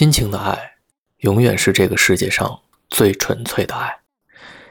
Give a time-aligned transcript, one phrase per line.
[0.00, 0.76] 亲情的爱，
[1.18, 4.00] 永远是这个世界上最纯粹的爱。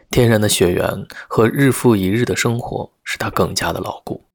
[0.09, 4.25] 天然的血缘和日复一日的生活使它更加的牢固。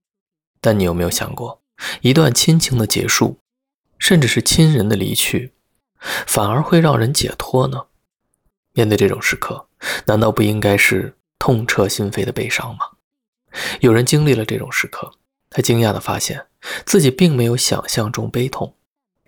[0.60, 1.60] 但你有没有想过，
[2.02, 3.40] 一段亲情的结束，
[3.98, 5.52] 甚至是亲人的离去，
[6.28, 7.86] 反而会让人解脱呢？
[8.72, 9.66] 面对这种时刻，
[10.06, 12.86] 难道不应该是痛彻心扉的悲伤吗？
[13.80, 15.10] 有人经历了这种时刻，
[15.50, 16.46] 他惊讶地发现
[16.86, 18.76] 自己并没有想象中悲痛，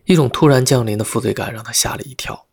[0.06, 2.46] 一种突然降临的负罪感让他吓了一跳，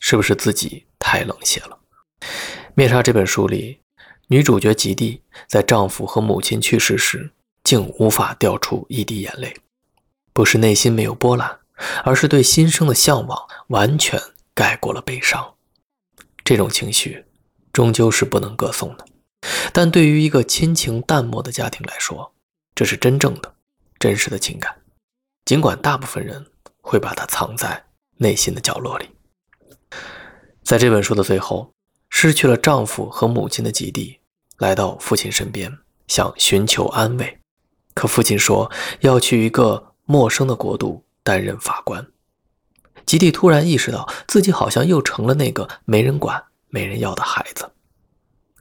[0.00, 1.78] 是不是自己太冷血了？
[2.74, 3.80] 《灭杀》这本书里，
[4.28, 7.30] 女主角吉蒂在丈夫和母亲去世时，
[7.62, 9.54] 竟无法掉出一滴眼泪，
[10.32, 11.58] 不是内心没有波澜，
[12.02, 14.18] 而是对新生的向往完全
[14.54, 15.54] 盖过了悲伤。
[16.42, 17.26] 这种情绪，
[17.74, 19.04] 终究是不能歌颂的。
[19.70, 22.32] 但对于一个亲情淡漠的家庭来说，
[22.74, 23.54] 这是真正的、
[23.98, 24.78] 真实的情感，
[25.44, 26.46] 尽管大部分人
[26.86, 27.84] 会把它藏在
[28.18, 29.10] 内心的角落里。
[30.62, 31.72] 在这本书的最后，
[32.08, 34.20] 失去了丈夫和母亲的吉蒂
[34.58, 37.40] 来到父亲身边，想寻求安慰，
[37.92, 42.06] 可父亲说要去一个陌生的国度担任法官。
[43.04, 47.72] 吉蒂突然意识到自己好像又成了那个没人管、没人要的孩子。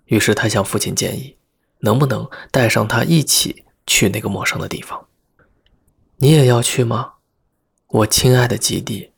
[0.06, 1.38] 于是他向父亲建议，
[1.80, 5.08] 能不能带上他一起去那个陌生的地方？
[6.18, 7.14] 你也要去吗，
[7.88, 9.12] 我亲爱的吉蒂？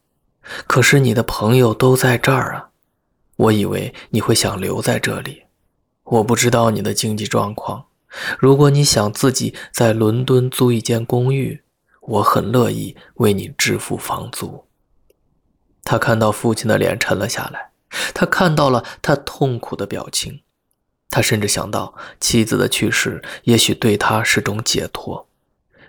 [0.68, 2.70] 可是你的朋友都在这儿啊！
[3.38, 5.44] 我以为你会想留在这里。
[6.04, 7.86] 我不知道你的经济状况，
[8.38, 11.64] 如果你想自己在伦敦租一间公寓，
[12.02, 14.66] 我很乐意为你支付房租。
[15.84, 17.72] 他看到父亲的脸沉了下来，
[18.14, 20.42] 他看到了他痛苦的表情。
[21.10, 25.27] 他甚至想到，妻子的去世也许对他是种解脱，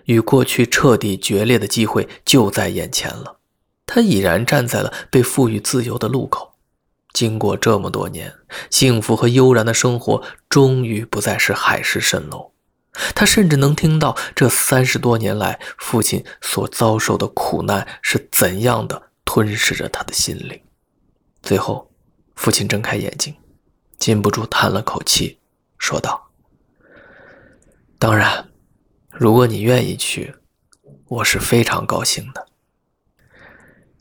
[0.09, 3.37] 与过去彻底决裂的机会就在眼前了。
[3.85, 6.55] 他已然站在了被赋予自由的路口。
[7.13, 8.33] 经过这么多年，
[8.71, 12.51] 幸福和悠然的生活终于不再是海市蜃楼。
[13.13, 20.59] 他甚至能听到这三十多年来父亲所遭受的苦难是怎样的吞噬着他的心灵。
[21.43, 21.91] 最后，
[22.35, 23.35] 父亲睁开眼睛。
[23.99, 25.37] 禁不住叹了口气，
[25.77, 26.29] 说道
[27.99, 28.48] ：“当然，
[29.19, 30.33] 如果你愿意去，
[31.09, 32.47] 我是非常高兴的。”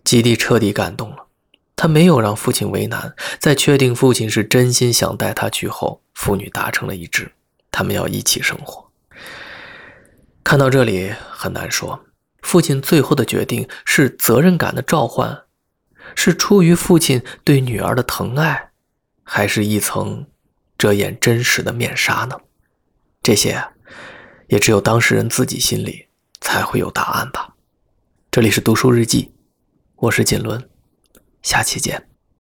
[0.05, 1.27] 基地彻底感动了，
[1.75, 3.17] 他没有让父亲为难。
[3.41, 7.33] 在确定父亲是真心想带他去后，父女达成了一致，
[7.73, 8.93] 他们要一起生活。
[10.45, 12.05] 看到这里，很难说，
[12.43, 15.43] 父亲最后的决定是责任感的召唤，
[16.15, 18.71] 是出于父亲对女儿的疼爱。
[19.25, 20.29] 还是一层
[20.79, 22.39] 遮掩真实的面纱呢？
[23.21, 23.63] 这些
[24.49, 26.09] 也只有当事人自己心里
[26.41, 27.55] 才会有答案吧。
[28.31, 29.31] 这里是读书日记，
[29.97, 30.69] 我是锦纶，
[31.43, 32.09] 下期见。